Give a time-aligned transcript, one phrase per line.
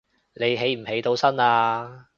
[0.33, 2.07] 你起唔起到身呀